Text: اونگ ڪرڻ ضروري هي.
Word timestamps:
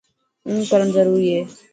اونگ 0.45 0.61
ڪرڻ 0.71 0.87
ضروري 0.97 1.29
هي. 1.35 1.41